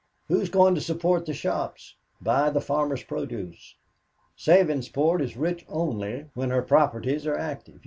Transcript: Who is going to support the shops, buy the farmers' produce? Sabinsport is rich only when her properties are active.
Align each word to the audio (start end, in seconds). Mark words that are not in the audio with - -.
Who 0.29 0.39
is 0.41 0.49
going 0.49 0.73
to 0.73 0.81
support 0.81 1.27
the 1.27 1.33
shops, 1.35 1.93
buy 2.19 2.49
the 2.49 2.59
farmers' 2.59 3.03
produce? 3.03 3.75
Sabinsport 4.35 5.21
is 5.21 5.37
rich 5.37 5.63
only 5.69 6.25
when 6.33 6.49
her 6.49 6.63
properties 6.63 7.27
are 7.27 7.37
active. 7.37 7.79